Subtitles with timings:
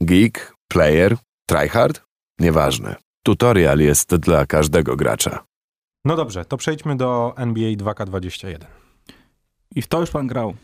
[0.00, 1.16] Geek, player,
[1.46, 2.02] tryhard?
[2.38, 2.96] Nieważne.
[3.22, 5.44] Tutorial jest dla każdego gracza.
[6.04, 8.64] No dobrze, to przejdźmy do NBA 2K21.
[9.74, 10.54] I w to już pan grał.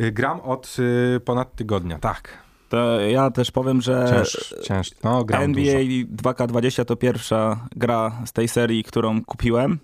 [0.00, 0.76] Y, Gram od
[1.16, 2.44] y, ponad tygodnia, tak.
[2.68, 6.30] To ja też powiem, że Cięż, cięż, no gram NBA dużo.
[6.30, 9.78] 2K20 to pierwsza gra z tej serii, którą kupiłem,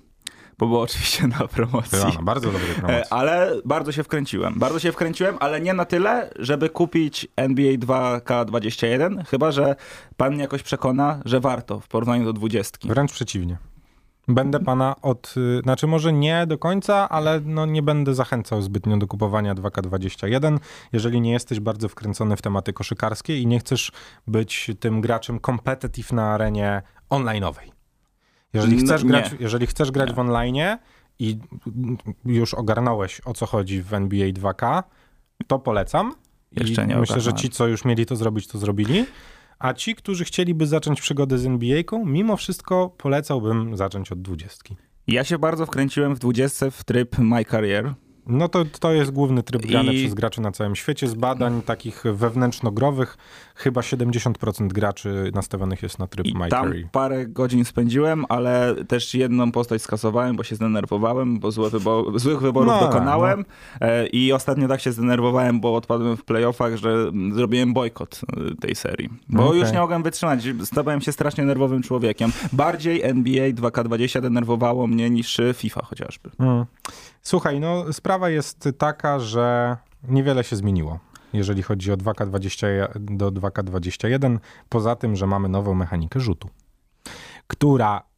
[0.61, 1.99] bo było oczywiście na promocji.
[1.99, 3.05] Była na bardzo dobrej E, promocji.
[3.11, 4.55] Ale bardzo się wkręciłem.
[4.59, 9.77] Bardzo się wkręciłem, ale nie na tyle, żeby kupić NBA 2K21, chyba że
[10.17, 12.79] pan mnie jakoś przekona, że warto w porównaniu do 20.
[12.85, 13.57] Wręcz przeciwnie.
[14.29, 18.97] Będę pana od, y, znaczy może nie do końca, ale no nie będę zachęcał zbytnio
[18.97, 20.59] do kupowania 2K21,
[20.93, 23.93] jeżeli nie jesteś bardzo wkręcony w tematy koszykarskie i nie chcesz
[24.27, 27.80] być tym graczem competitive na arenie online'owej.
[28.53, 29.09] Jeżeli No, chcesz nie.
[29.09, 30.79] grać, jeżeli chcesz grać w online
[31.19, 31.39] i
[32.25, 34.83] już ogarnąłeś o co chodzi w NBA 2K,
[35.47, 36.13] to polecam.
[36.53, 37.37] Jeszcze I nie Myślę, że ogarnąłem.
[37.43, 39.05] ci, co już mieli to zrobić, to zrobili.
[39.59, 44.75] A ci, którzy chcieliby zacząć przygodę z NBA-ką, mimo wszystko polecałbym zacząć od 20.
[45.07, 47.95] Ja się bardzo wkręciłem w 20 w tryb My Career.
[48.31, 51.09] No to, to jest główny tryb grany I- przez graczy na całym świecie.
[51.09, 53.17] Z badań takich wewnętrznogrowych
[53.55, 56.89] chyba 70% graczy nastawionych jest na tryb I My tam Career.
[56.93, 62.41] parę godzin spędziłem, ale też jedną postać skasowałem, bo się zdenerwowałem, bo złe wybo- złych
[62.41, 63.45] wyborów No, dokonałem.
[63.81, 68.21] E, I ostatnio tak się zdenerwowałem, bo odpadłem w playoffach, że zrobiłem bojkot
[68.51, 69.09] e, tej serii.
[69.29, 69.61] Bo Okej.
[69.61, 70.41] już nie mogłem wytrzymać.
[70.65, 72.33] Stawałem się strasznie nerwowym człowiekiem.
[72.53, 76.31] Bardziej NBA 2K20 denerwowało mnie niż FIFA chociażby.
[76.39, 76.65] Mm.
[77.23, 79.77] Słuchaj, no sprawa jest taka, że
[80.09, 80.99] niewiele się zmieniło,
[81.33, 82.67] jeżeli chodzi o 2K20
[83.01, 86.49] do 2K21, poza tym, że mamy nową mechanikę rzutu,
[87.47, 88.11] która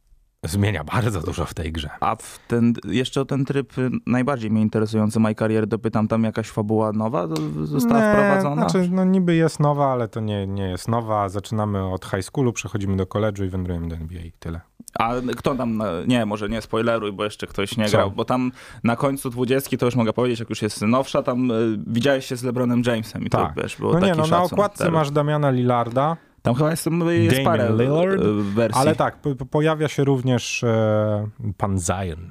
[0.44, 1.90] zmienia bardzo dużo w tej grze.
[2.00, 3.72] A w ten, jeszcze o ten tryb
[4.06, 7.28] najbardziej mnie interesujący My Career dopytam, tam jakaś fabuła nowa
[7.62, 8.68] została Nie, wprowadzona?
[8.68, 11.28] Znaczy, no niby jest nowa, ale to nie, nie jest nowa.
[11.28, 14.22] Zaczynamy od high schoolu, przechodzimy do college'u i wędrujemy do NBA.
[14.38, 14.60] Tyle.
[14.98, 17.96] A kto tam, nie, może nie spoileruj, bo jeszcze ktoś nie Co?
[17.96, 18.52] grał, bo tam
[18.84, 21.54] na końcu dwudziestki, to już mogę powiedzieć, jak już jest nowsza, tam y,
[21.86, 23.54] widziałeś się z LeBronem Jamesem i Tak.
[23.54, 27.30] to wiesz, było No nie, no na okładce masz Damiana Lillarda, Tam chyba jest, jest
[27.30, 28.80] Damian parę Lillard, y, wersji.
[28.80, 32.30] ale tak, po, po- pojawia się również e, pan Zion,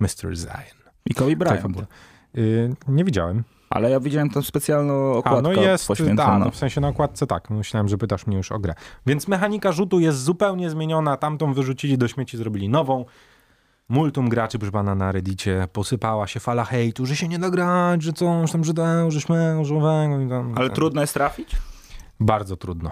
[0.00, 0.36] Mr.
[0.36, 0.80] Zion.
[1.06, 1.62] I Kobe Tak, Bryant.
[1.62, 1.86] fabuła.
[2.38, 3.42] Y, nie widziałem.
[3.70, 6.16] Ale ja widziałem tam specjalną A, okładkę no jest, poświęconą.
[6.16, 7.50] da, no w sensie na okładce tak.
[7.50, 8.74] Myślałem, że pytasz mnie już o grę.
[9.06, 11.16] Więc mechanika rzutu jest zupełnie zmieniona.
[11.16, 13.04] Tamtą wyrzucili do śmieci, zrobili nową.
[13.88, 18.02] Multum graczy, proszę pana, na reddicie posypała się fala hejtu, że się nie da grać,
[18.02, 20.54] że coś tam, że to, że śmiech, że owego i tam.
[20.56, 21.56] Ale trudno jest trafić?
[22.20, 22.90] Bardzo trudno.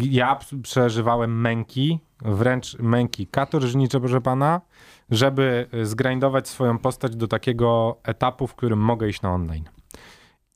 [0.00, 4.60] Ja przeżywałem męki, wręcz męki katorżnicze, proszę pana,
[5.10, 9.64] żeby zgrindować swoją postać do takiego etapu, w którym mogę iść na online.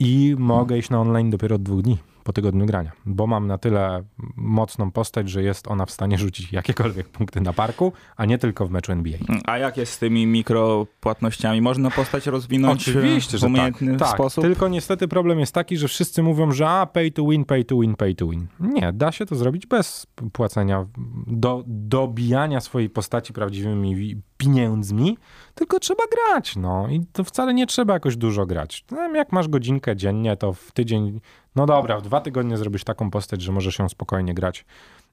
[0.00, 3.58] I mogę iść na online dopiero od dwóch dni po tygodniu grania, bo mam na
[3.58, 4.04] tyle
[4.36, 8.66] mocną postać, że jest ona w stanie rzucić jakiekolwiek punkty na parku, a nie tylko
[8.66, 9.19] w meczu NBA.
[9.44, 11.60] A jak jest z tymi mikropłatnościami?
[11.60, 14.19] Można postać rozwinąć Oczywiście, w że umiejętny tak, tak.
[14.19, 14.44] sposób?
[14.44, 17.78] Tylko niestety problem jest taki, że wszyscy mówią, że a, pay to win, pay to
[17.78, 18.47] win, pay to win.
[18.60, 20.86] Nie, da się to zrobić bez płacenia,
[21.26, 25.19] do, dobijania swojej postaci prawdziwymi pieniędzmi,
[25.54, 26.88] tylko trzeba grać, no.
[26.88, 28.84] I to wcale nie trzeba jakoś dużo grać.
[29.14, 31.20] Jak masz godzinkę dziennie, to w tydzień,
[31.56, 34.65] no dobra, w dwa tygodnie zrobisz taką postać, że możesz ją spokojnie grać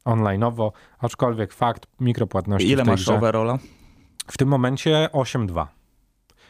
[0.06, 3.58] online'owo, aczkolwiek fakt mikropłatności Ile masz grze, overalla?
[4.28, 5.68] w tym momencie 8-2.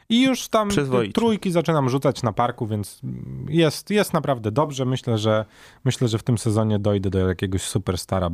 [0.10, 0.70] I już tam
[1.14, 3.02] trójki zaczynam rzucać na parku, więc
[3.50, 4.86] jest, jest naprawdę dobrze.
[4.86, 5.46] Myślę, że
[5.86, 8.30] myślę, że w tym sezonie dojdę do jakiegoś superstara.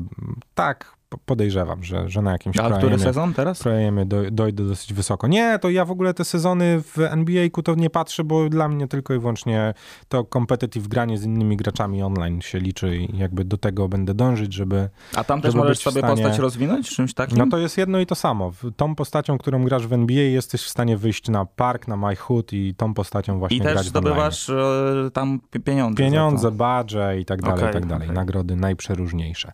[0.53, 3.63] Tak, podejrzewam, że, że na jakimś A który sezon teraz?
[3.63, 5.27] prajemie do, dojdę dosyć wysoko.
[5.27, 8.87] Nie, to ja w ogóle te sezony w NBA-ku to nie patrzę, bo dla mnie
[8.87, 9.73] tylko i wyłącznie
[10.07, 14.53] to competitive granie z innymi graczami online się liczy i jakby do tego będę dążyć,
[14.53, 17.37] żeby A tam też możesz sobie stanie- postać rozwinąć czymś takim?
[17.37, 18.51] no to jest jedno i to samo.
[18.77, 22.53] Tą postacią, którą grasz w NBA, jesteś w stanie wyjść na park, na My Hood
[22.53, 24.03] i tą postacią właśnie I grać też w online.
[24.13, 25.97] zdobywasz e, tam pi- pieniądze.
[26.03, 28.07] Pieniądze, badże i tak dalej, Okej, i tak dalej.
[28.07, 28.15] okej.
[28.15, 29.51] Nagrody najprzeróżniejsze.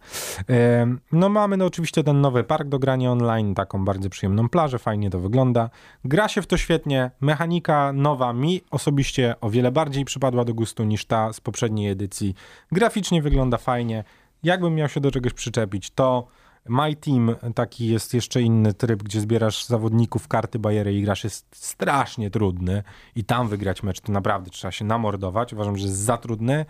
[1.11, 5.09] No mamy no oczywiście ten nowy park do grania online, taką bardzo przyjemną plażę, fajnie
[5.09, 5.69] to wygląda.
[6.05, 10.83] Gra się w to świetnie, mechanika nowa mi osobiście o wiele bardziej przypadła do gustu
[10.83, 12.35] niż ta z poprzedniej edycji.
[12.71, 14.03] Graficznie wygląda fajnie.
[14.43, 16.27] Jakbym miał się do czegoś przyczepić, to
[16.69, 21.45] My Team, taki jest jeszcze inny tryb, gdzie zbierasz zawodników, karty, bajery i grasz, jest
[21.55, 22.83] strasznie trudny
[23.15, 25.53] i tam wygrać mecz to naprawdę trzeba się namordować.
[25.53, 26.65] Uważam, że jest za trudny.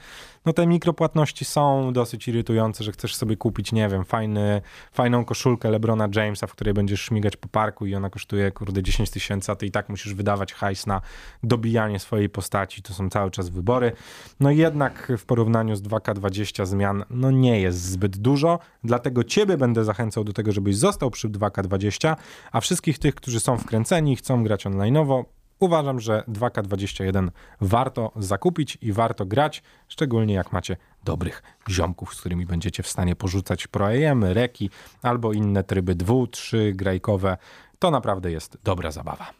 [0.45, 4.61] No te mikropłatności są dosyć irytujące, że chcesz sobie kupić, nie wiem, fajny,
[4.91, 9.09] fajną koszulkę LeBrona Jamesa, w której będziesz śmigać po parku i ona kosztuje, kurde, 10
[9.09, 11.01] tysięcy, a ty i tak musisz wydawać hajs na
[11.43, 12.81] dobijanie swojej postaci.
[12.81, 13.91] To są cały czas wybory.
[14.39, 19.83] No jednak w porównaniu z 2K20 zmian, no nie jest zbyt dużo, dlatego ciebie będę
[19.89, 22.15] zachęcał do tego, żebyś został przy 2K20,
[22.51, 25.23] a wszystkich tych, którzy są wkręceni i chcą grać online'owo,
[25.59, 27.29] uważam, że 2K21
[27.61, 33.15] warto zakupić i warto grać, szczególnie jak macie dobrych ziomków, z którymi będziecie w stanie
[33.15, 34.69] porzucać pro-AM, reki
[35.01, 37.37] albo inne tryby dwu, trzy grajkowe.
[37.79, 39.38] To naprawdę jest dobra zabawa.